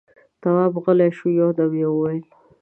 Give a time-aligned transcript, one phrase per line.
[0.41, 2.25] تواب غلی شو، يودم يې وويل: